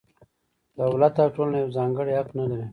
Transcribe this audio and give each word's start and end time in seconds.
دولت 0.79 1.13
او 1.23 1.29
ټولنه 1.35 1.57
یو 1.61 1.73
ځانګړی 1.77 2.13
حق 2.19 2.29
نه 2.39 2.45
لري. 2.49 2.67